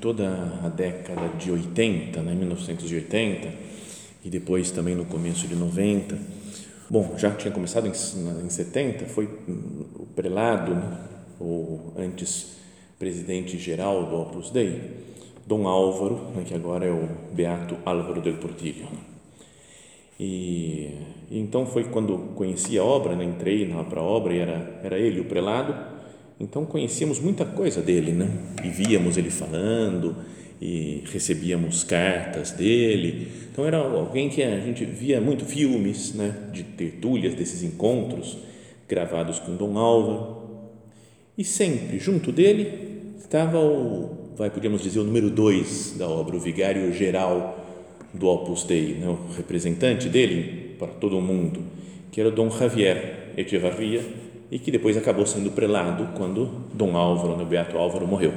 [0.00, 0.28] toda
[0.64, 3.48] a década de 80, né, 1980,
[4.24, 6.18] e depois também no começo de 90.
[6.88, 10.98] Bom, já tinha começado em, em 70, foi o prelado, né,
[11.96, 12.56] antes
[12.98, 14.80] presidente-geral do Opus Dei,
[15.46, 18.88] Dom Álvaro, né, que agora é o Beato Álvaro del Portillo.
[20.18, 20.90] E,
[21.30, 24.98] e então foi quando conheci a obra, né, entrei para a obra e era, era
[24.98, 25.99] ele o prelado,
[26.40, 28.30] então conhecíamos muita coisa dele, né?
[28.64, 30.16] E víamos ele falando
[30.60, 33.28] e recebíamos cartas dele.
[33.52, 36.34] Então era alguém que a gente via muito filmes, né?
[36.50, 38.38] De tertúlias desses encontros
[38.88, 40.40] gravados com Dom Álvaro.
[41.36, 46.40] E sempre junto dele estava o, vai podíamos dizer o número dois da obra, o
[46.40, 47.66] vigário geral
[48.14, 49.06] do Opus Dei, né?
[49.06, 51.60] o representante dele para todo o mundo,
[52.10, 57.36] que era o Dom Javier Echevarria e que depois acabou sendo prelado quando Dom Álvaro,
[57.36, 58.32] né, o Beato Álvaro, morreu.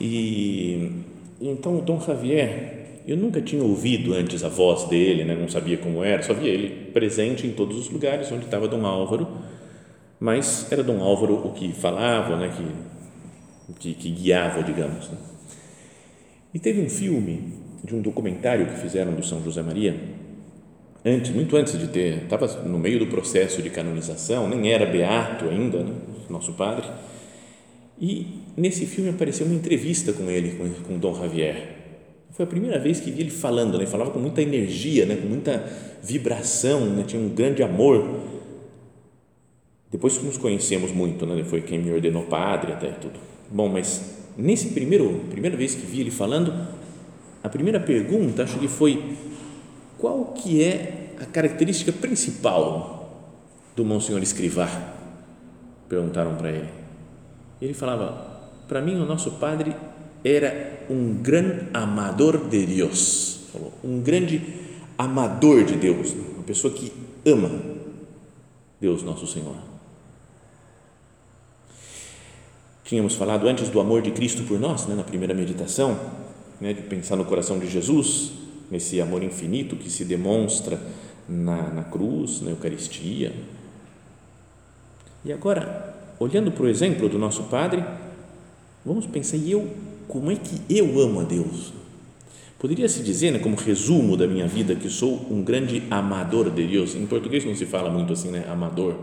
[0.00, 1.04] E
[1.40, 5.78] então o Dom Javier, eu nunca tinha ouvido antes a voz dele, né, não sabia
[5.78, 9.28] como era, só via ele presente em todos os lugares onde estava Dom Álvaro,
[10.18, 15.08] mas era Dom Álvaro o que falava, né, que, que, que guiava, digamos.
[15.08, 15.18] Né.
[16.52, 17.54] E teve um filme
[17.84, 19.96] de um documentário que fizeram do São José Maria,
[21.04, 25.46] antes, muito antes de ter, estava no meio do processo de canonização, nem era beato
[25.46, 25.94] ainda, né,
[26.28, 26.86] nosso padre.
[28.00, 31.80] E nesse filme apareceu uma entrevista com ele, com, com Dom Javier.
[32.30, 33.84] Foi a primeira vez que vi ele falando, né?
[33.84, 35.16] falava com muita energia, né?
[35.16, 35.62] com muita
[36.02, 37.04] vibração, né?
[37.06, 38.20] tinha um grande amor.
[39.90, 41.44] Depois nos conhecemos muito, né?
[41.44, 43.20] foi quem me ordenou padre até tudo.
[43.50, 46.54] Bom, mas nesse primeiro, primeira vez que vi ele falando,
[47.42, 49.16] a primeira pergunta acho que foi
[50.00, 53.22] qual que é a característica principal
[53.76, 54.68] do Monsenhor Escrivá?
[55.88, 56.68] Perguntaram para ele.
[57.60, 59.76] Ele falava, para mim o nosso padre
[60.24, 64.42] era um grande amador de Deus, falou, um grande
[64.96, 66.92] amador de Deus, uma pessoa que
[67.26, 67.50] ama
[68.80, 69.56] Deus nosso Senhor.
[72.84, 75.98] Tínhamos falado antes do amor de Cristo por nós, né, na primeira meditação,
[76.60, 78.39] né, de pensar no coração de Jesus,
[78.70, 80.80] nesse amor infinito que se demonstra
[81.28, 83.34] na, na cruz, na Eucaristia.
[85.24, 87.84] E agora, olhando para o exemplo do nosso Padre,
[88.84, 89.68] vamos pensar, e eu,
[90.08, 91.72] como é que eu amo a Deus?
[92.58, 96.94] Poderia-se dizer, né, como resumo da minha vida, que sou um grande amador de Deus.
[96.94, 98.96] Em português não se fala muito assim, né, amador.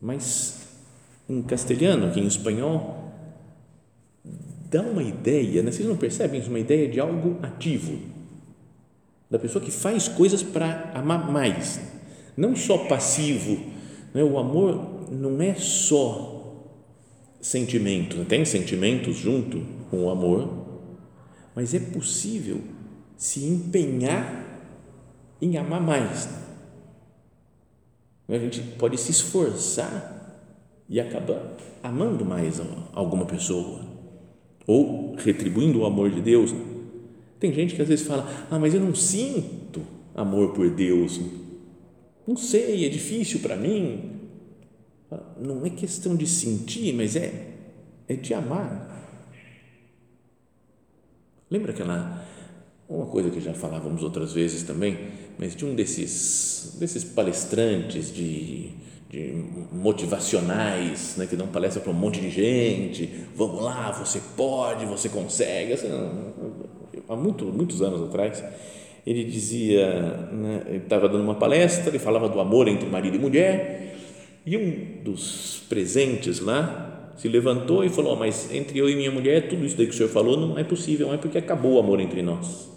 [0.00, 0.66] Mas
[1.28, 3.01] em castelhano, aqui em espanhol,
[4.72, 5.70] dá uma ideia, né?
[5.70, 6.48] vocês não percebem isso?
[6.48, 7.98] Uma ideia de algo ativo,
[9.30, 11.78] da pessoa que faz coisas para amar mais,
[12.34, 13.62] não só passivo.
[14.14, 14.24] Né?
[14.24, 16.72] O amor não é só
[17.38, 20.48] sentimento, tem sentimentos junto com o amor,
[21.54, 22.62] mas é possível
[23.14, 24.42] se empenhar
[25.40, 26.28] em amar mais.
[28.26, 30.20] A gente pode se esforçar
[30.88, 31.42] e acabar
[31.82, 32.58] amando mais
[32.94, 33.91] alguma pessoa
[34.66, 36.54] ou retribuindo o amor de Deus.
[37.38, 39.82] Tem gente que às vezes fala: Ah, mas eu não sinto
[40.14, 41.20] amor por Deus.
[42.26, 44.12] Não sei, é difícil para mim.
[45.40, 47.54] Não é questão de sentir, mas é,
[48.08, 48.88] é de amar.
[51.50, 52.26] Lembra aquela.
[52.88, 54.98] Uma coisa que já falávamos outras vezes também,
[55.38, 58.70] mas de um desses, desses palestrantes de
[59.12, 64.86] de motivacionais, né, que dão palestra para um monte de gente, vamos lá, você pode,
[64.86, 65.88] você consegue, assim,
[67.06, 68.42] há muito, muitos anos atrás,
[69.06, 69.86] ele dizia,
[70.32, 73.96] né, ele estava dando uma palestra, ele falava do amor entre marido e mulher,
[74.46, 79.48] e um dos presentes lá se levantou e falou: Mas entre eu e minha mulher,
[79.48, 81.78] tudo isso daí que o senhor falou não é possível, não é porque acabou o
[81.78, 82.68] amor entre nós.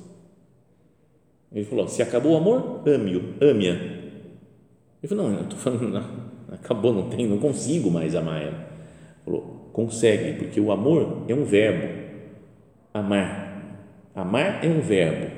[1.51, 3.73] Ele falou: Se acabou o amor, ame-o, ame-a.
[3.73, 6.14] Ele falou: Não, eu estou falando, não,
[6.55, 8.69] acabou, não tem, não consigo mais amar ela.
[9.23, 11.87] Falou: Consegue, porque o amor é um verbo,
[12.93, 13.43] amar.
[14.13, 15.31] Amar é um verbo.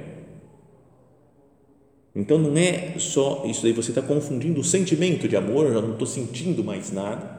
[2.15, 5.93] Então não é só isso daí, você está confundindo o sentimento de amor, eu não
[5.93, 7.37] estou sentindo mais nada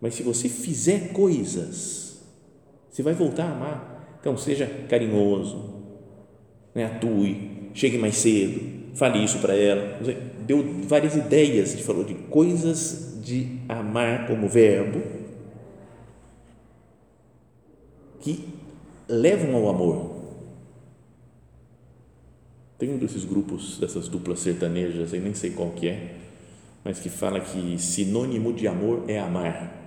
[0.00, 2.22] mas se você fizer coisas,
[2.88, 4.16] você vai voltar a amar.
[4.20, 5.82] Então, seja carinhoso,
[6.74, 6.86] né?
[6.86, 9.98] atue, chegue mais cedo, fale isso para ela.
[10.46, 15.02] Deu várias ideias, ele falou de coisas de amar como verbo
[18.20, 18.48] que
[19.08, 20.20] levam ao amor.
[22.78, 26.14] Tem um desses grupos, dessas duplas sertanejas, eu nem sei qual que é,
[26.82, 29.80] mas que fala que sinônimo de amor é amar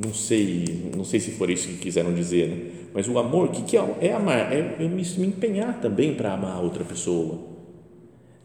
[0.00, 2.70] não sei, não sei se for isso que quiseram dizer, né?
[2.94, 4.52] mas o amor, o que, que é, é amar?
[4.52, 7.57] É eu me, me empenhar também para amar a outra pessoa.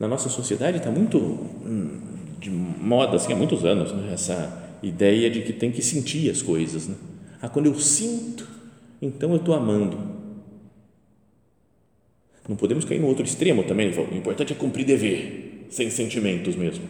[0.04, 1.98] Na nossa sociedade está muito hum,
[2.38, 4.12] de moda, assim, há muitos anos, né?
[4.12, 6.90] essa ideia de que tem que sentir as coisas.
[6.90, 6.96] Né?
[7.42, 8.46] Ah, quando eu sinto,
[9.02, 9.98] então eu estou amando.
[12.50, 13.98] Não podemos cair no outro extremo também.
[13.98, 16.84] O importante é cumprir dever, sem sentimentos mesmo.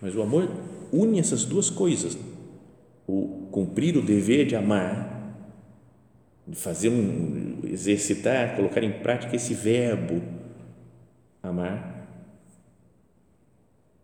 [0.00, 0.48] Mas o amor
[0.92, 2.14] une essas duas coisas.
[2.14, 2.22] Né?
[3.08, 5.34] o cumprir o dever de amar,
[6.46, 10.22] de fazer um exercitar, colocar em prática esse verbo
[11.42, 11.99] amar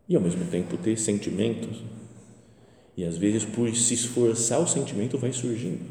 [0.08, 1.82] e ao mesmo tempo ter sentimentos.
[2.96, 5.84] E às vezes por se esforçar o sentimento vai surgindo.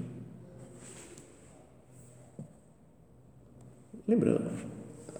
[4.07, 4.51] Lembra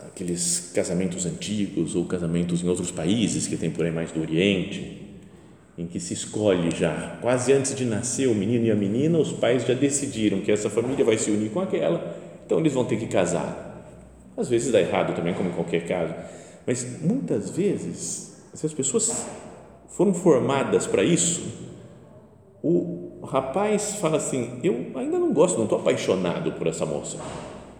[0.01, 5.05] aqueles casamentos antigos ou casamentos em outros países que tem por aí mais do Oriente?
[5.77, 9.33] em que se escolhe já, quase antes de nascer o menino e a menina, os
[9.33, 12.97] pais já decidiram que essa família vai se unir com aquela, então eles vão ter
[12.97, 13.93] que casar.
[14.37, 16.13] Às vezes dá errado também, como em qualquer caso,
[16.65, 19.25] mas muitas vezes, se as pessoas
[19.89, 21.43] foram formadas para isso,
[22.63, 27.17] o rapaz fala assim: Eu ainda não gosto, não estou apaixonado por essa moça,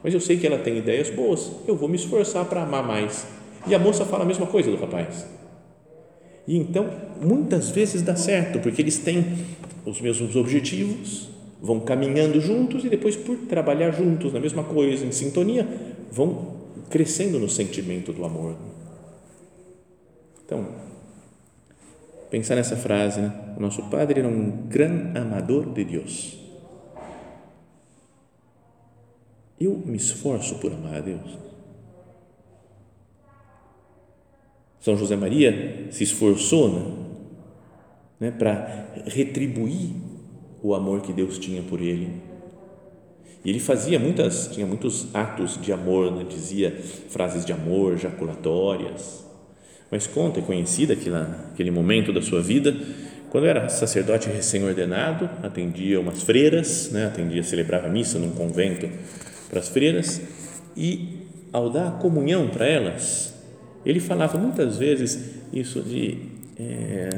[0.04, 3.26] mas eu sei que ela tem ideias boas, eu vou me esforçar para amar mais.
[3.66, 5.26] E a moça fala a mesma coisa do rapaz
[6.48, 6.88] e então,
[7.22, 9.26] muitas vezes dá certo, porque eles têm
[9.86, 11.30] os mesmos objetivos,
[11.62, 15.68] vão caminhando juntos e depois, por trabalhar juntos na mesma coisa, em sintonia,
[16.12, 16.56] vão
[16.90, 18.56] crescendo no sentimento do amor.
[20.46, 20.68] Então,
[22.30, 23.56] pensar nessa frase, né?
[23.58, 26.40] o nosso Padre era um grande amador de Deus.
[29.60, 31.46] Eu me esforço por amar a Deus
[34.86, 36.86] São José Maria se esforçou né,
[38.20, 39.96] né, para retribuir
[40.62, 42.22] o amor que Deus tinha por ele.
[43.44, 46.70] E ele fazia muitas, tinha muitos atos de amor, né, dizia
[47.10, 49.25] frases de amor, jaculatórias.
[49.92, 52.76] Mas conta, é conhecida aquela, aquele momento da sua vida,
[53.30, 58.90] quando era sacerdote recém-ordenado, atendia umas freiras, né, atendia, celebrava missa num convento
[59.50, 60.22] para as freiras,
[60.76, 63.34] e ao dar a comunhão para elas,
[63.86, 66.18] ele falava muitas vezes isso de
[66.58, 67.10] é,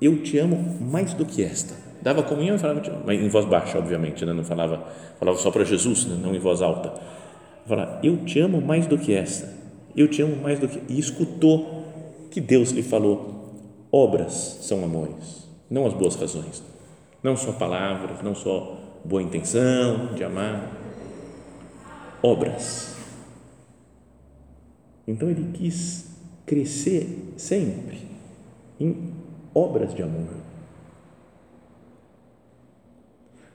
[0.00, 1.74] eu te amo mais do que esta.
[2.02, 4.32] Dava comunhão e falava, mas em voz baixa, obviamente, né?
[4.32, 4.84] não falava,
[5.18, 6.18] falava só para Jesus, né?
[6.20, 6.92] não em voz alta.
[7.66, 9.48] Falava, eu te amo mais do que esta.
[9.96, 10.80] Eu te amo mais do que.
[10.88, 11.81] E escutou
[12.32, 13.52] que Deus lhe falou:
[13.92, 16.62] obras são amores, não as boas razões.
[17.22, 20.72] Não só palavras, não só boa intenção de amar.
[22.20, 22.96] Obras.
[25.06, 26.10] Então ele quis
[26.44, 28.08] crescer sempre
[28.80, 29.12] em
[29.54, 30.28] obras de amor.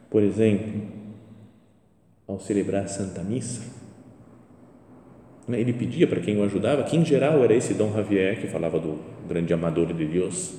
[0.10, 0.82] Por exemplo,
[2.26, 3.77] ao celebrar a Santa Missa,
[5.50, 8.80] ele pedia para quem o ajudava, que em geral era esse Dom Javier, que falava
[8.80, 10.56] do grande amador de Deus,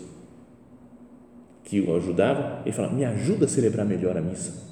[1.64, 4.68] que o ajudava, ele falava: Me ajuda a celebrar melhor a missa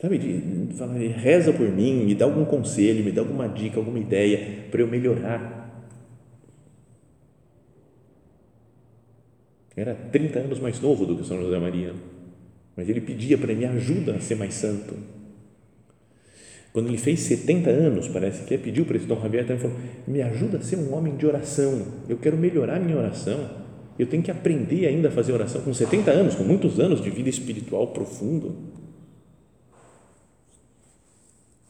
[0.00, 3.98] Sabe, de, fala, reza por mim, me dá algum conselho, me dá alguma dica, alguma
[3.98, 5.60] ideia para eu melhorar.
[9.76, 11.92] Era 30 anos mais novo do que São José Maria,
[12.74, 14.94] mas ele pedia para me ajuda a ser mais santo.
[16.72, 19.76] Quando ele fez 70 anos, parece que ele pediu para esse Dom Javier também falou:
[20.06, 21.84] me ajuda a ser um homem de oração.
[22.08, 23.58] Eu quero melhorar a minha oração.
[23.98, 27.10] Eu tenho que aprender ainda a fazer oração com 70 anos, com muitos anos de
[27.10, 28.56] vida espiritual profundo.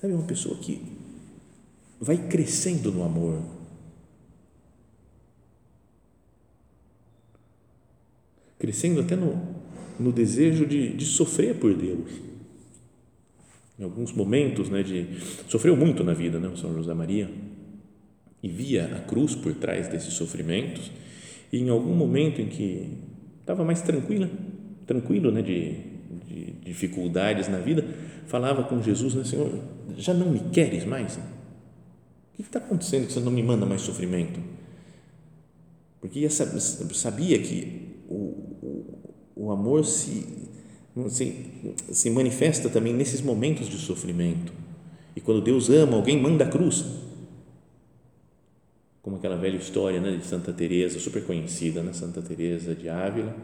[0.01, 0.81] Sabe, uma pessoa que
[1.99, 3.43] vai crescendo no amor.
[8.59, 9.41] Crescendo até no,
[9.99, 12.30] no desejo de, de sofrer por Deus.
[13.81, 15.07] Em alguns momentos, né, de
[15.49, 17.31] sofreu muito na vida, né, o São José Maria,
[18.43, 20.93] e via a cruz por trás desses sofrimentos,
[21.51, 22.99] e em algum momento em que
[23.41, 24.29] estava mais tranquila,
[24.87, 25.79] tranquilo, né, de,
[26.27, 27.83] de dificuldades na vida,
[28.27, 29.51] falava com Jesus, né, Senhor,
[29.97, 31.17] já não me queres mais?
[31.17, 34.41] O que está acontecendo que você não me manda mais sofrimento?
[36.03, 40.51] Porque sabia que o, o, o amor se,
[41.09, 44.53] se, se manifesta também nesses momentos de sofrimento.
[45.15, 46.85] E quando Deus ama alguém, manda a cruz.
[49.03, 53.35] Como aquela velha história né, de Santa Teresa, super conhecida, né, Santa Teresa de Ávila,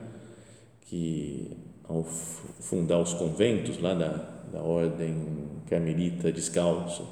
[0.82, 1.50] que
[1.88, 4.08] ao fundar os conventos lá da,
[4.52, 5.14] da ordem
[5.68, 7.06] carmelita descalço,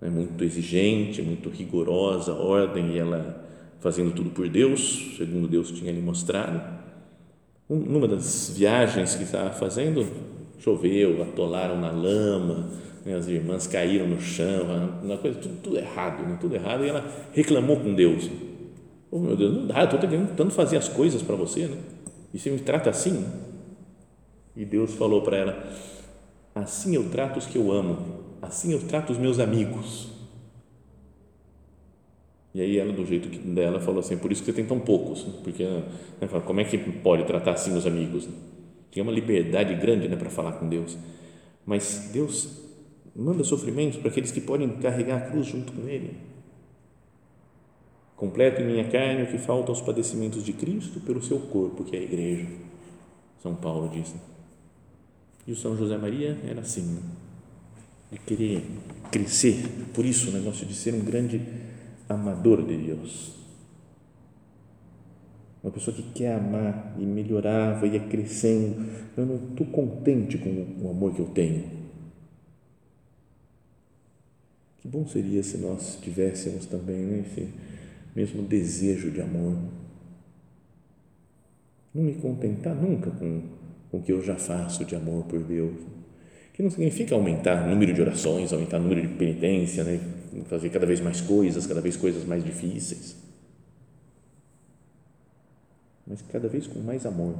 [0.00, 3.44] né, muito exigente, muito rigorosa a ordem, e ela
[3.80, 6.73] fazendo tudo por Deus, segundo Deus tinha lhe mostrado.
[7.68, 10.06] Numa das viagens que estava fazendo,
[10.58, 12.70] choveu, atolaram na lama,
[13.04, 16.88] né, as irmãs caíram no chão, uma coisa, tudo, tudo errado, né, tudo errado, e
[16.88, 18.30] ela reclamou com Deus.
[19.10, 21.76] Oh, meu Deus, não dá, eu estou tentando fazer as coisas para você, né?
[22.32, 23.24] e você me trata assim?
[24.56, 25.72] E Deus falou para ela:
[26.54, 27.98] Assim eu trato os que eu amo,
[28.42, 30.13] assim eu trato os meus amigos.
[32.54, 35.22] E aí ela, do jeito dela, falou assim, por isso que você tem tão poucos,
[35.42, 35.82] porque né,
[36.46, 38.28] como é que pode tratar assim os amigos?
[38.92, 40.96] Tinha uma liberdade grande né, para falar com Deus,
[41.66, 42.62] mas Deus
[43.14, 46.16] manda sofrimentos para aqueles que podem carregar a cruz junto com Ele.
[48.16, 51.96] Completo em minha carne o que falta aos padecimentos de Cristo pelo seu corpo, que
[51.96, 52.46] é a igreja.
[53.42, 54.14] São Paulo disse.
[55.44, 57.02] E o São José Maria era assim, né?
[58.12, 58.64] de querer
[59.10, 61.40] crescer, por isso o negócio de ser um grande
[62.08, 63.34] amador de Deus.
[65.62, 68.86] Uma pessoa que quer amar e melhorar, vai crescendo.
[69.16, 70.50] Eu não estou contente com
[70.82, 71.64] o amor que eu tenho.
[74.78, 77.48] Que bom seria se nós tivéssemos também né, esse
[78.14, 79.56] mesmo desejo de amor.
[81.94, 83.42] Não me contentar nunca com,
[83.90, 85.80] com o que eu já faço de amor por Deus.
[86.52, 89.98] Que não significa aumentar o número de orações, aumentar o número de penitência, né?
[90.42, 93.16] Fazer cada vez mais coisas, cada vez coisas mais difíceis,
[96.06, 97.34] mas cada vez com mais amor.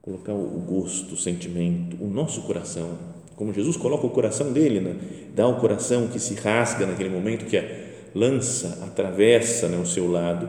[0.00, 2.98] Colocar o gosto, o sentimento, o nosso coração,
[3.36, 5.30] como Jesus coloca o coração dele, né?
[5.34, 10.10] dá o coração que se rasga naquele momento, que a lança atravessa né, o seu
[10.10, 10.48] lado.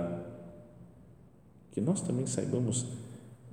[1.72, 2.86] Que nós também saibamos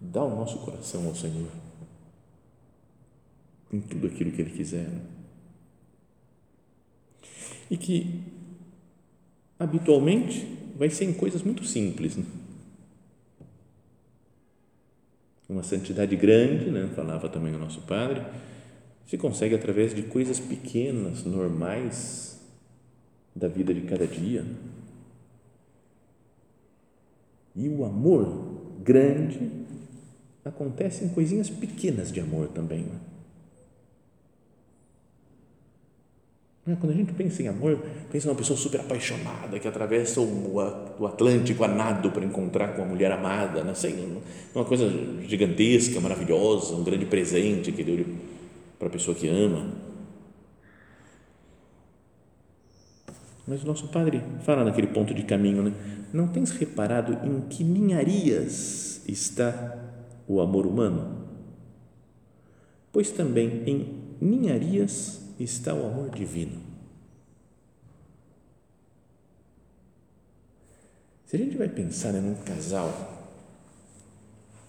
[0.00, 1.48] dar o nosso coração ao Senhor
[3.72, 4.86] em tudo aquilo que Ele quiser.
[7.72, 8.20] E que
[9.58, 12.18] habitualmente vai ser em coisas muito simples.
[12.18, 12.24] Né?
[15.48, 16.90] Uma santidade grande, né?
[16.94, 18.22] falava também o nosso padre,
[19.06, 22.38] se consegue através de coisas pequenas, normais
[23.34, 24.44] da vida de cada dia.
[27.56, 29.50] E o amor grande
[30.44, 32.82] acontece em coisinhas pequenas de amor também.
[32.82, 33.11] Né?
[36.64, 37.76] Quando a gente pensa em amor,
[38.10, 42.84] pensa numa pessoa super apaixonada que atravessa o, Atlântico a nado para encontrar com a
[42.84, 44.16] mulher amada, não sei,
[44.54, 44.88] uma coisa
[45.26, 48.06] gigantesca, maravilhosa, um grande presente que deu
[48.78, 49.72] para a pessoa que ama.
[53.44, 55.72] Mas o nosso padre fala naquele ponto de caminho, né?
[56.12, 59.76] não tens reparado em que ninharias está
[60.28, 61.26] o amor humano?
[62.92, 66.60] Pois também em ninharias está o amor divino.
[71.26, 73.32] Se a gente vai pensar né, num casal,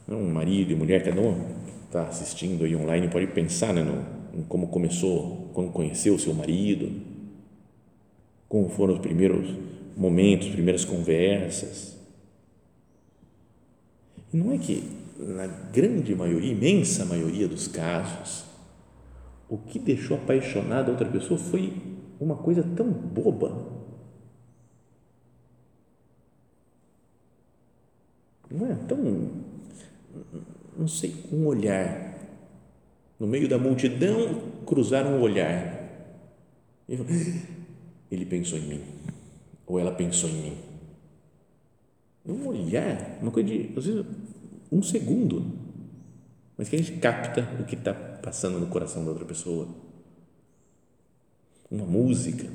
[0.07, 4.43] um marido e mulher, cada um está assistindo aí online, pode pensar né, no, em
[4.43, 6.89] como começou, como conheceu o seu marido,
[8.47, 9.53] como foram os primeiros
[9.97, 11.97] momentos, as primeiras conversas.
[14.33, 14.89] E não é que,
[15.19, 18.45] na grande maioria, imensa maioria dos casos,
[19.53, 21.71] o que deixou apaixonada outra pessoa foi
[22.19, 23.71] uma coisa tão boba.
[28.49, 29.29] Não é tão,
[30.75, 32.17] não sei, um olhar.
[33.19, 35.87] No meio da multidão, cruzaram um olhar.
[38.09, 38.81] Ele pensou em mim.
[39.67, 40.57] Ou ela pensou em mim.
[42.25, 44.03] Um olhar, uma coisa de, às vezes,
[44.71, 45.45] um segundo.
[46.57, 49.67] Mas que a gente capta o que está passando no coração da outra pessoa.
[51.69, 52.47] Uma música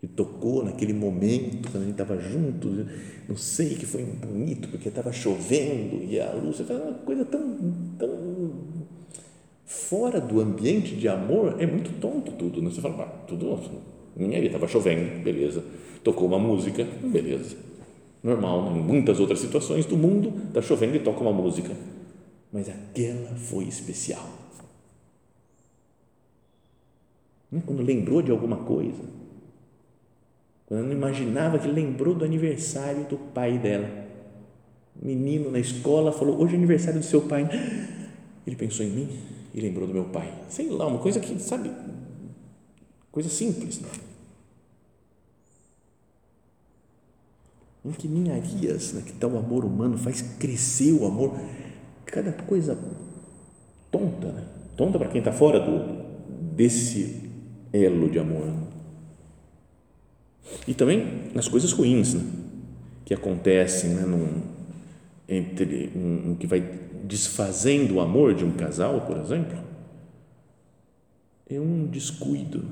[0.00, 2.86] que tocou naquele momento, quando a gente estava junto,
[3.28, 7.56] não sei, que foi bonito, porque estava chovendo e a luz, uma coisa tão,
[7.98, 8.60] tão
[9.64, 12.70] fora do ambiente de amor, é muito tonto tudo, né?
[12.70, 13.58] Você fala, ah, tudo,
[14.14, 15.62] minha vida estava chovendo, beleza,
[16.02, 17.56] tocou uma música, beleza,
[18.22, 18.78] normal, né?
[18.78, 21.74] em muitas outras situações do mundo, está chovendo e toca uma música,
[22.56, 24.26] mas aquela foi especial.
[27.66, 29.02] Quando lembrou de alguma coisa,
[30.64, 34.06] quando ela não imaginava que lembrou do aniversário do pai dela.
[34.98, 37.46] O menino na escola falou: Hoje é aniversário do seu pai.
[38.46, 39.18] Ele pensou em mim
[39.52, 40.32] e lembrou do meu pai.
[40.48, 41.70] Sei lá, uma coisa que, sabe,
[43.12, 43.80] coisa simples.
[43.80, 43.88] Né?
[47.98, 51.38] Que ninharias né, que tal o amor humano faz crescer o amor.
[52.06, 52.78] Cada coisa
[53.90, 54.44] tonta, né?
[54.76, 56.04] tonta para quem está fora do,
[56.54, 57.30] desse
[57.72, 58.46] elo de amor.
[58.46, 58.66] Né?
[60.66, 62.22] E também nas coisas ruins né,
[63.04, 64.42] que acontecem né, num,
[65.28, 66.60] entre um, um, que vai
[67.04, 69.58] desfazendo o amor de um casal, por exemplo,
[71.48, 72.64] é um descuido.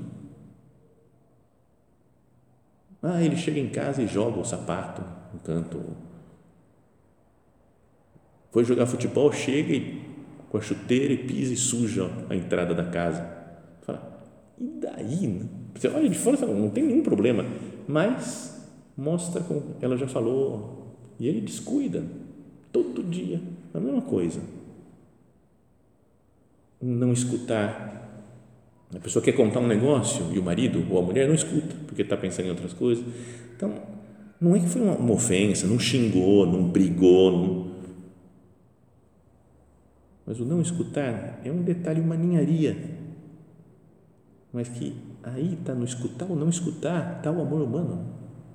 [3.01, 5.79] Ah, ele chega em casa e joga o sapato no canto.
[8.55, 10.01] Foi jogar futebol, chega e,
[10.47, 13.29] com a chuteira e pisa e suja a entrada da casa.
[13.81, 14.23] Fala,
[14.57, 15.27] e daí?
[15.27, 15.45] Né?
[15.73, 17.45] Você olha de fora não tem nenhum problema,
[17.85, 22.05] mas mostra como ela já falou, e ele descuida
[22.71, 23.41] todo dia,
[23.73, 24.39] a mesma coisa.
[26.81, 28.23] Não escutar.
[28.95, 32.03] A pessoa quer contar um negócio e o marido ou a mulher não escuta, porque
[32.03, 33.03] está pensando em outras coisas.
[33.53, 33.75] Então,
[34.39, 37.64] não é que foi uma, uma ofensa, não xingou, não brigou, não,
[40.25, 42.95] mas o não escutar é um detalhe, uma ninharia,
[44.51, 48.07] mas que aí está no escutar ou não escutar, está o amor humano,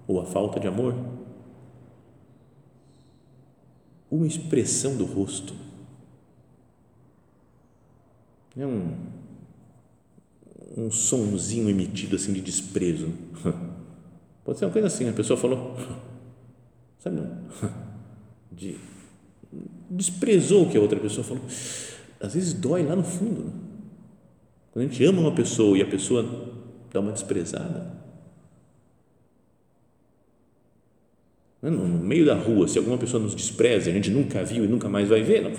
[0.07, 0.95] ou a falta de amor.
[4.11, 5.55] Uma expressão do rosto.
[8.57, 8.97] É um,
[10.77, 13.13] um sonzinho emitido assim de desprezo.
[14.45, 15.77] Pode ser uma coisa assim, a pessoa falou,
[16.99, 17.21] sabe,
[18.51, 18.81] de,
[19.91, 21.43] desprezou o que a outra pessoa falou.
[22.21, 23.45] Às vezes dói lá no fundo.
[23.45, 23.53] Né?
[24.73, 26.25] Quando a gente ama uma pessoa e a pessoa
[26.93, 27.99] dá uma desprezada.
[31.63, 34.89] No meio da rua, se alguma pessoa nos despreza, a gente nunca viu e nunca
[34.89, 35.53] mais vai ver, não,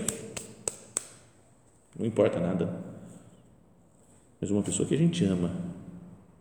[2.00, 2.82] não importa nada.
[4.40, 5.52] Mas uma pessoa que a gente ama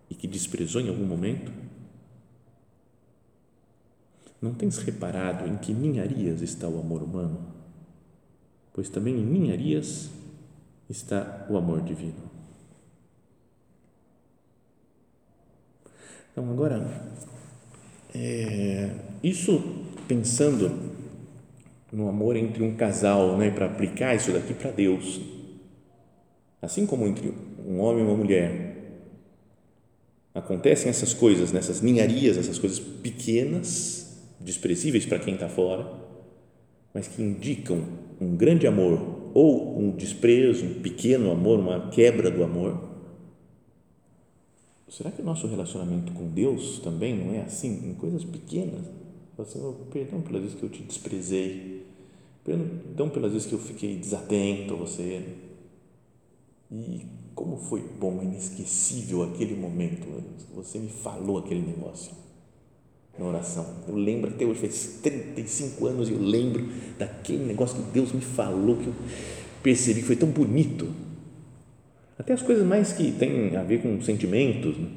[0.08, 1.52] e que desprezou em algum momento,
[4.40, 7.40] não tens reparado em que ninharias está o amor humano?
[8.72, 10.10] Pois também em ninharias
[10.88, 12.30] está o amor divino.
[16.32, 16.86] Então, agora,
[18.14, 18.90] é,
[19.22, 20.90] isso pensando
[21.92, 25.20] no amor entre um casal, né, para aplicar isso daqui para Deus,
[26.62, 27.34] assim como entre
[27.66, 28.70] um homem e uma mulher,
[30.34, 33.99] acontecem essas coisas, nessas ninharias, essas coisas pequenas,
[34.40, 35.86] desprezíveis para quem está fora,
[36.92, 37.82] mas que indicam
[38.20, 42.90] um grande amor ou um desprezo, um pequeno amor, uma quebra do amor
[44.90, 48.84] será que o nosso relacionamento com Deus também não é assim, em coisas pequenas?
[49.38, 49.58] Assim,
[49.90, 51.86] perdão pelas vezes que eu te desprezei,
[52.44, 55.24] perdão pelas vezes que eu fiquei desatento a você.
[56.70, 60.06] E como foi bom, inesquecível aquele momento,
[60.54, 62.12] você me falou aquele negócio
[63.20, 63.66] na oração.
[63.86, 66.66] Eu lembro até hoje, faz 35 anos e eu lembro
[66.98, 68.94] daquele negócio que Deus me falou, que eu
[69.62, 70.88] percebi que foi tão bonito
[72.20, 74.76] até as coisas mais que têm a ver com sentimentos.
[74.76, 74.88] Né?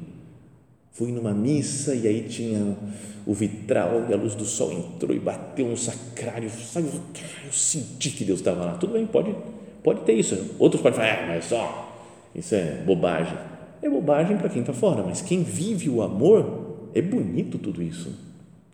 [0.91, 2.77] Fui numa missa e aí tinha
[3.25, 6.49] o vitral e a luz do sol entrou e bateu no sacrário.
[6.49, 8.73] Sabe, eu senti que Deus estava lá.
[8.73, 9.33] Tudo bem, pode,
[9.81, 10.55] pode ter isso.
[10.59, 11.97] Outros podem falar, é, mas só,
[12.35, 13.37] isso é bobagem.
[13.81, 16.62] É bobagem para quem está fora, mas quem vive o amor,
[16.93, 18.13] é bonito tudo isso.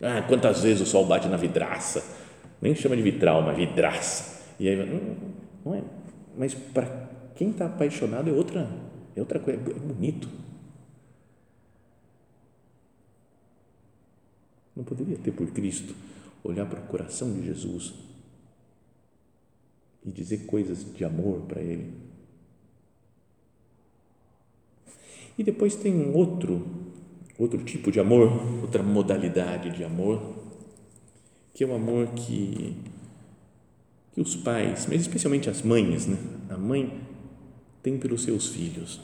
[0.02, 2.04] Ah, quantas vezes o sol bate na vidraça?
[2.62, 4.44] Nem chama de vitral, mas vidraça.
[4.60, 5.18] E aí, não,
[5.66, 5.84] não é.
[6.38, 8.70] Mas para quem está apaixonado é outra,
[9.16, 10.30] é outra coisa, é bonito.
[14.76, 15.94] Não poderia ter por Cristo
[16.44, 17.94] olhar para o coração de Jesus
[20.06, 21.94] e dizer coisas de amor para Ele.
[25.38, 26.66] E depois tem um outro,
[27.40, 30.22] outro tipo de amor, outra modalidade de amor,
[31.54, 32.76] que é o amor que,
[34.14, 36.18] que os pais, mas especialmente as mães, né?
[36.50, 37.02] a mãe
[37.82, 39.00] tem pelos seus filhos.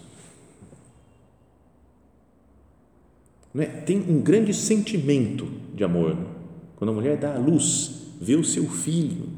[3.56, 3.68] não é?
[3.68, 6.14] tem um grande sentimento de amor.
[6.14, 6.26] Né?
[6.76, 9.30] Quando a mulher dá à luz, vê o seu filho,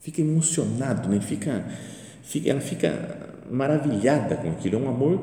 [0.00, 1.20] fica emocionado, né?
[1.20, 1.68] fica,
[2.22, 4.76] fica, ela fica maravilhada com aquilo.
[4.76, 5.20] É um amor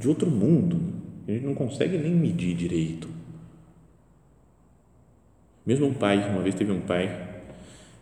[0.00, 0.93] de outro mundo.
[1.26, 3.08] A gente não consegue nem medir direito.
[5.64, 7.42] Mesmo um pai, uma vez teve um pai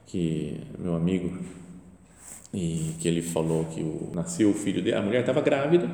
[0.07, 1.39] que meu amigo
[2.53, 5.89] e que ele falou que o, nasceu o filho dele, a mulher estava grávida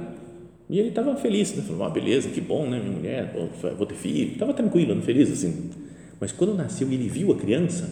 [0.68, 1.62] e ele estava feliz, né?
[1.62, 3.34] falou, ah, beleza, que bom, né, minha mulher,
[3.76, 5.70] vou ter filho, estava tranquilo, feliz assim.
[6.20, 7.88] Mas quando nasceu e ele viu a criança,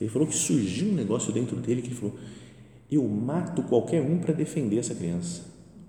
[0.00, 2.16] ele falou que surgiu um negócio dentro dele que ele falou,
[2.90, 5.42] eu mato qualquer um para defender essa criança,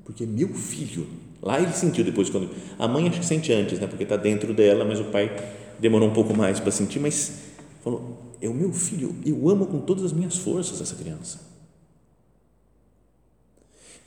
[0.06, 1.08] porque é meu filho.
[1.42, 4.54] Lá ele sentiu depois quando a mãe acho que sente antes, né, porque está dentro
[4.54, 5.32] dela, mas o pai
[5.80, 7.44] demorou um pouco mais para sentir, mas
[7.84, 11.40] falou, é o meu filho, eu amo com todas as minhas forças essa criança.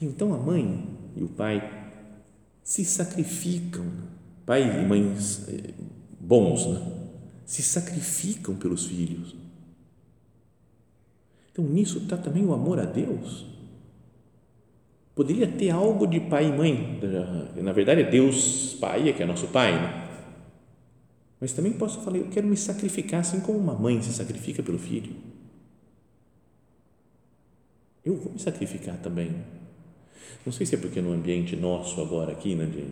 [0.01, 1.88] Então a mãe e o pai
[2.62, 3.87] se sacrificam,
[4.47, 5.75] pai e mães eh,
[6.19, 7.01] bons, né?
[7.45, 9.35] se sacrificam pelos filhos.
[11.53, 13.50] Então nisso está também o amor a Deus.
[15.14, 17.01] Poderia ter algo de pai e mãe,
[17.57, 20.09] na verdade é Deus Pai, é que é nosso Pai, né?
[21.40, 24.79] Mas também posso falar, eu quero me sacrificar assim como uma mãe se sacrifica pelo
[24.79, 25.14] filho.
[28.05, 29.35] Eu vou me sacrificar também.
[30.44, 32.85] Não sei se é porque no ambiente nosso agora aqui, né, de,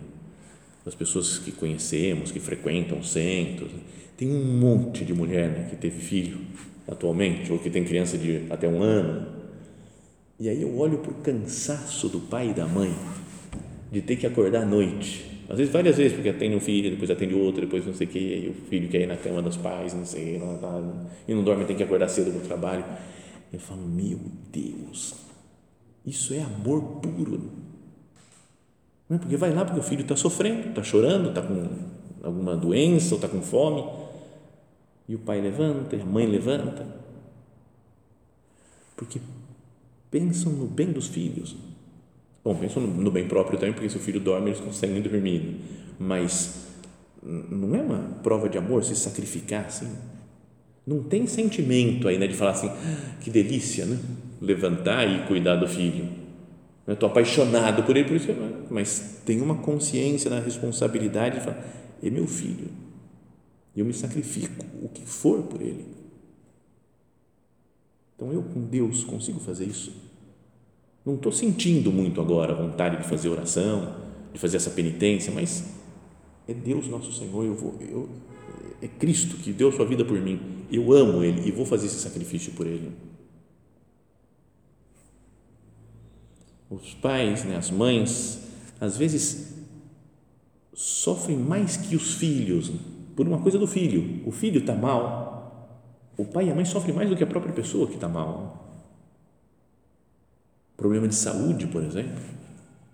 [0.83, 3.71] das pessoas que conhecemos, que frequentam centros,
[4.17, 6.39] tem um monte de mulher né, que teve filho
[6.87, 9.38] atualmente, ou que tem criança de até um ano.
[10.39, 12.95] E aí eu olho para o cansaço do pai e da mãe
[13.91, 17.09] de ter que acordar à noite às vezes, várias vezes, porque atende um filho, depois
[17.09, 19.57] atende outro, depois não sei o que, e o filho quer ir na cama dos
[19.57, 22.85] pais, não sei, não, não, e não dorme, tem que acordar cedo para o trabalho.
[23.51, 24.19] Eu falo, meu
[24.51, 25.15] Deus,
[26.05, 27.49] isso é amor puro.
[29.09, 29.19] Não é?
[29.19, 31.67] Porque vai lá porque o filho está sofrendo, está chorando, está com
[32.21, 33.83] alguma doença ou está com fome,
[35.07, 36.85] e o pai levanta, e a mãe levanta,
[38.95, 39.19] porque
[40.09, 41.55] pensam no bem dos filhos
[42.43, 45.57] Bom, pensam no bem próprio também, porque se o filho dorme, eles conseguem dormir.
[45.99, 46.67] Mas
[47.21, 49.89] não é uma prova de amor se sacrificar assim?
[50.87, 53.99] Não tem sentimento aí, né, de falar assim, ah, que delícia, né?
[54.41, 56.07] Levantar e cuidar do filho.
[56.87, 58.29] Estou apaixonado por ele, por isso,
[58.71, 61.63] mas tem uma consciência da responsabilidade de falar,
[62.01, 62.69] é meu filho,
[63.77, 65.85] eu me sacrifico o que for por ele.
[68.19, 69.93] Então eu com Deus consigo fazer isso?
[71.05, 73.95] Não estou sentindo muito agora a vontade de fazer oração,
[74.33, 75.73] de fazer essa penitência, mas
[76.45, 78.09] é Deus nosso Senhor, eu vou, eu,
[78.81, 80.37] é Cristo que deu sua vida por mim,
[80.69, 82.91] eu amo Ele e vou fazer esse sacrifício por Ele.
[86.69, 88.49] Os pais, né, as mães,
[88.81, 89.55] às vezes
[90.73, 92.69] sofrem mais que os filhos
[93.15, 94.21] por uma coisa do filho.
[94.25, 95.28] O filho está mal,
[96.21, 98.69] o pai e a mãe sofrem mais do que a própria pessoa que está mal
[100.79, 102.23] problema de saúde, por exemplo.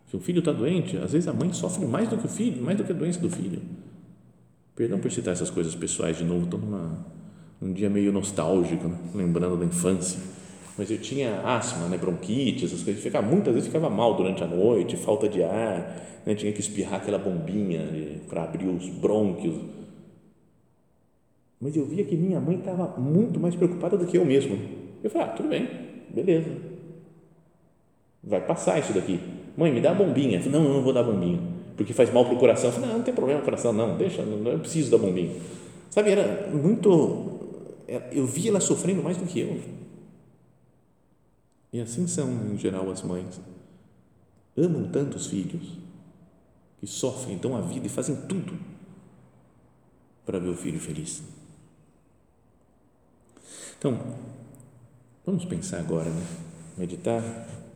[0.10, 2.64] Se o filho está doente, às vezes a mãe sofre mais do que o filho,
[2.64, 3.62] mais do que a doença do filho.
[4.76, 7.06] Perdão por citar essas coisas pessoais de novo, estou numa
[7.62, 8.98] um dia meio nostálgico, né?
[9.14, 10.20] lembrando da infância.
[10.78, 11.98] Mas eu tinha asma, né?
[11.98, 13.02] bronquite, essas coisas.
[13.02, 16.36] Ficava, muitas vezes ficava mal durante a noite, falta de ar, né?
[16.36, 17.88] tinha que espirrar aquela bombinha
[18.28, 19.56] para abrir os brônquios.
[21.60, 24.58] Mas eu via que minha mãe estava muito mais preocupada do que eu mesmo.
[25.04, 25.68] Eu falei, ah, tudo bem,
[26.10, 26.76] beleza
[28.26, 29.20] vai passar isso daqui.
[29.56, 30.42] Mãe, me dá a bombinha.
[30.42, 31.40] Eu não, eu não vou dar bombinha,
[31.78, 32.72] porque faz mal para o coração.
[32.72, 35.36] Eu não, não tem problema o coração, não, deixa, não, eu preciso da bombinha.
[35.90, 37.40] Sabe, era muito.
[38.12, 39.60] Eu via ela sofrendo mais do que eu.
[41.72, 43.40] E assim são, em geral, as mães.
[44.58, 45.78] Amam tanto os filhos
[46.80, 48.58] que sofrem, dão a vida e fazem tudo
[50.26, 51.22] para ver o filho feliz.
[53.78, 54.00] Então,
[55.26, 56.26] vamos pensar agora, né?
[56.78, 57.22] meditar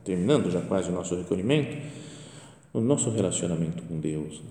[0.03, 1.77] terminando já quase o nosso recolhimento,
[2.73, 4.41] no nosso relacionamento com Deus,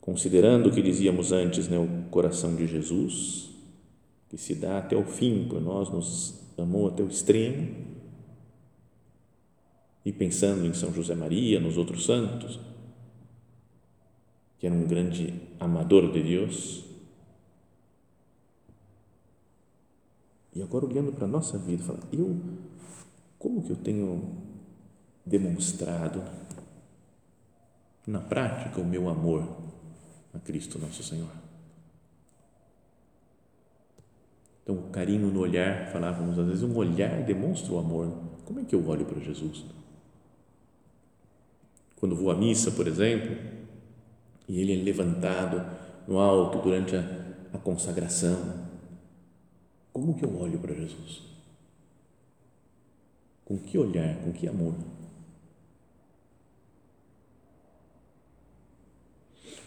[0.00, 3.50] considerando o que dizíamos antes, né, o coração de Jesus,
[4.28, 7.68] que se dá até o fim por nós, nos amou até o extremo,
[10.04, 12.60] e pensando em São José Maria, nos outros santos,
[14.58, 16.84] que era um grande amador de Deus.
[20.56, 22.34] E agora olhando para a nossa vida, fala, eu,
[23.38, 24.38] como que eu tenho
[25.24, 26.24] demonstrado
[28.06, 29.46] na prática o meu amor
[30.32, 31.28] a Cristo nosso Senhor.
[34.62, 38.16] Então, o carinho no olhar, falávamos às vezes, um olhar demonstra o amor.
[38.46, 39.62] Como é que eu olho para Jesus?
[41.96, 43.36] Quando vou à missa, por exemplo,
[44.48, 45.62] e ele é levantado
[46.08, 47.00] no alto durante a,
[47.52, 48.65] a consagração.
[49.96, 51.22] Como que eu olho para Jesus?
[53.46, 54.74] Com que olhar, com que amor?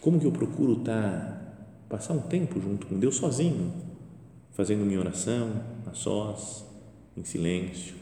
[0.00, 3.72] Como que eu procuro estar, passar um tempo junto com Deus sozinho,
[4.52, 6.64] fazendo minha oração, a sós,
[7.16, 7.96] em silêncio?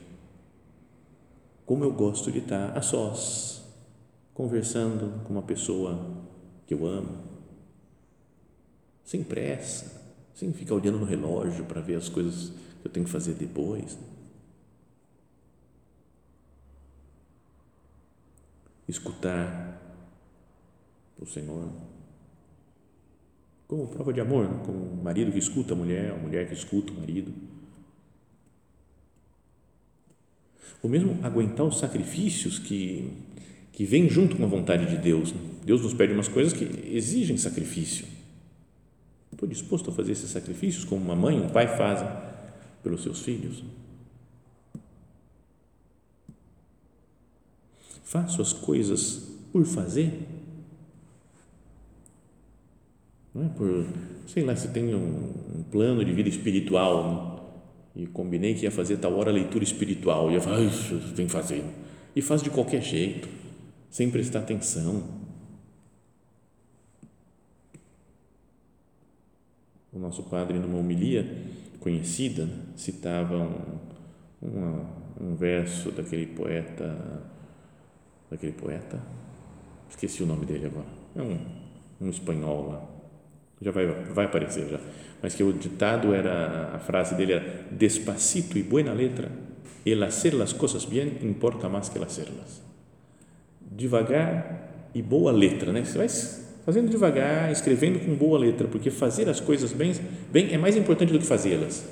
[1.65, 3.65] Como eu gosto de estar a sós,
[4.35, 5.99] conversando com uma pessoa
[6.67, 7.23] que eu amo,
[9.03, 9.98] sem pressa,
[10.39, 13.99] sem ficar olhando no relógio para ver as coisas que eu tenho que fazer depois.
[18.87, 19.83] Escutar
[21.21, 21.69] o Senhor
[23.67, 26.93] como prova de amor, como o marido que escuta a mulher, a mulher que escuta
[26.93, 27.35] o marido.
[30.81, 33.13] Ou mesmo aguentar os sacrifícios que,
[33.73, 35.35] que vêm junto com a vontade de Deus.
[35.65, 36.65] Deus nos pede umas coisas que
[36.97, 38.18] exigem sacrifício.
[39.33, 42.09] Estou disposto a fazer esses sacrifícios como uma mãe, um pai fazem
[42.83, 43.63] pelos seus filhos.
[48.03, 50.27] Faço as coisas por fazer
[53.39, 53.87] não é por,
[54.27, 57.61] sei lá, se tem um, um plano de vida espiritual
[57.95, 58.03] né?
[58.03, 61.33] e combinei que ia fazer tal hora leitura espiritual e eu falo, isso tem que
[61.33, 61.63] fazer
[62.17, 63.29] e faz de qualquer jeito,
[63.91, 65.05] sem prestar atenção.
[69.99, 71.27] O nosso padre numa homilia
[71.81, 73.37] conhecida citava
[74.41, 74.85] um,
[75.21, 77.25] um verso daquele poeta,
[78.31, 79.03] daquele poeta,
[79.91, 81.39] esqueci o nome dele agora, é um,
[82.01, 82.99] um espanhol lá
[83.61, 84.81] já vai, vai aparecer já,
[85.21, 89.31] mas que o ditado era, a frase dele era despacito e buena letra,
[89.85, 92.63] el hacer las cosas bien importa más que el hacerlas.
[93.61, 95.85] Devagar e boa letra, né?
[95.85, 96.09] Você vai
[96.69, 99.91] fazendo devagar, escrevendo com boa letra, porque fazer as coisas bem,
[100.31, 101.89] bem é mais importante do que fazê-las.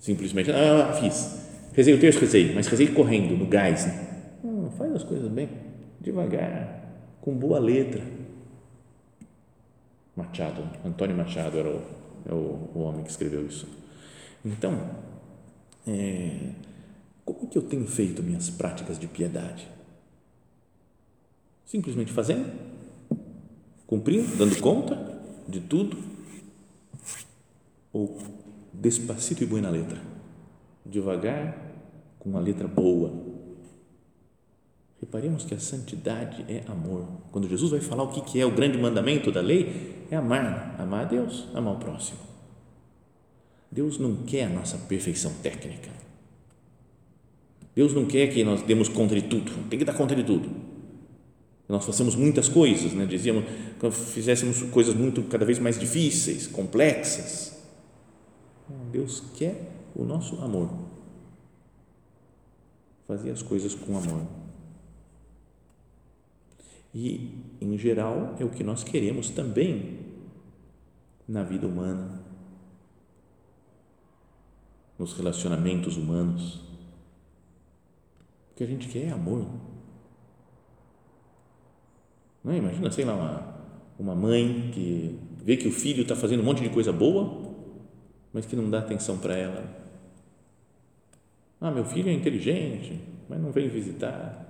[0.00, 3.86] Simplesmente, ah, fiz, rezei o texto, rezei, mas rezei correndo, no gás.
[3.86, 4.24] Né?
[4.42, 5.48] Não, faz as coisas bem,
[6.00, 8.02] devagar, com boa letra
[10.16, 11.82] Machado, Antônio Machado era o,
[12.28, 13.68] é o, o homem que escreveu isso.
[14.44, 14.90] Então,
[15.86, 16.50] é,
[17.24, 19.68] como que eu tenho feito minhas práticas de piedade?
[21.64, 22.75] Simplesmente fazendo?
[23.86, 24.36] Cumprindo?
[24.36, 25.96] Dando conta de tudo?
[27.92, 28.18] Ou
[28.72, 30.00] despacito e boa letra?
[30.84, 31.56] Devagar,
[32.18, 33.12] com uma letra boa,
[35.00, 37.06] Reparemos que a santidade é amor.
[37.30, 41.02] Quando Jesus vai falar o que é o grande mandamento da lei, é amar, amar
[41.02, 42.18] a Deus, amar o próximo.
[43.70, 45.90] Deus não quer a nossa perfeição técnica.
[47.74, 50.50] Deus não quer que nós demos conta de tudo, tem que dar conta de tudo.
[51.68, 53.06] Nós façamos muitas coisas, né?
[53.06, 53.44] dizíamos
[53.80, 57.56] que fizéssemos coisas muito cada vez mais difíceis, complexas.
[58.92, 60.70] Deus quer o nosso amor.
[63.06, 64.26] Fazer as coisas com amor.
[66.94, 69.98] E, em geral, é o que nós queremos também
[71.28, 72.22] na vida humana,
[74.98, 76.54] nos relacionamentos humanos.
[78.50, 79.46] O que a gente quer é amor.
[82.54, 83.56] Imagina, sei lá, uma,
[83.98, 87.54] uma mãe que vê que o filho está fazendo um monte de coisa boa,
[88.32, 89.64] mas que não dá atenção para ela.
[91.60, 94.46] Ah, meu filho é inteligente, mas não veio visitar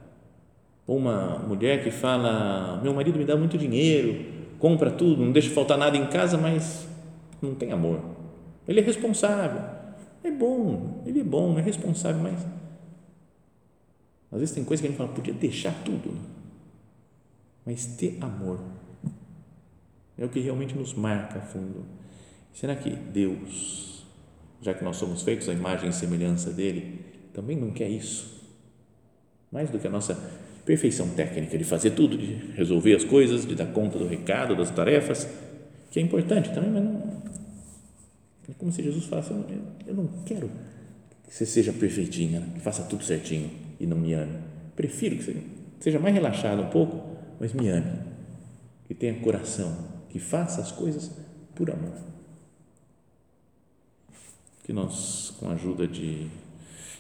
[0.87, 4.25] ou uma mulher que fala: meu marido me dá muito dinheiro,
[4.59, 6.87] compra tudo, não deixa faltar nada em casa, mas
[7.43, 8.01] não tem amor.
[8.69, 9.63] Ele é responsável.
[10.23, 12.47] É bom, ele é bom, é responsável, mas
[14.33, 16.13] às vezes tem coisa que a gente fala, podia deixar tudo?
[17.67, 18.61] Mas ter amor
[20.17, 21.85] é o que realmente nos marca a fundo.
[22.55, 24.07] Será que Deus,
[24.63, 28.41] já que nós somos feitos à imagem e semelhança dele, também não quer isso?
[29.53, 30.15] Mais do que a nossa
[30.65, 34.71] perfeição técnica de fazer tudo, de resolver as coisas, de dar conta do recado, das
[34.71, 35.29] tarefas,
[35.91, 37.23] que é importante também, mas não,
[38.49, 39.33] é como se Jesus falasse,
[39.87, 40.51] eu, não quero
[41.27, 42.49] que você seja perfeitinha, né?
[42.55, 44.39] que faça tudo certinho e não me ame.
[44.75, 45.37] Prefiro que você
[45.81, 47.99] seja mais relaxado um pouco, mas me ame,
[48.87, 49.77] que tenha coração,
[50.09, 51.11] que faça as coisas
[51.55, 51.95] por amor.
[54.65, 56.29] Que nós, com a ajuda de,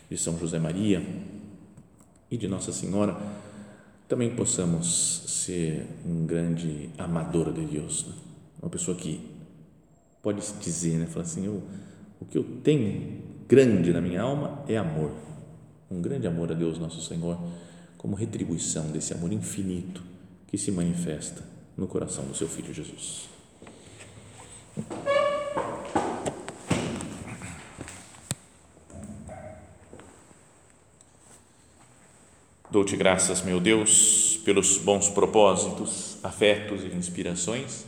[0.08, 1.02] de São José Maria
[2.30, 3.16] e de Nossa Senhora,
[4.08, 8.14] também possamos ser um grande amador de Deus, né?
[8.62, 9.20] uma pessoa que
[10.22, 11.62] pode se dizer, né, falar assim, eu,
[12.20, 15.12] o que eu tenho grande na minha alma é amor,
[15.90, 17.38] um grande amor a Deus nosso Senhor,
[17.96, 20.02] como retribuição desse amor infinito
[20.46, 21.42] que se manifesta
[21.76, 23.28] no coração do seu filho Jesus.
[32.70, 37.86] Dou-te graças, meu Deus, pelos bons propósitos, afetos e inspirações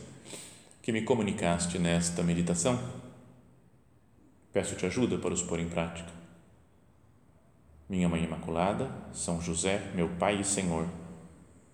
[0.81, 2.79] que me comunicaste nesta meditação.
[4.51, 6.09] Peço-te ajuda para os pôr em prática.
[7.87, 10.87] Minha Mãe Imaculada, São José, meu Pai e Senhor,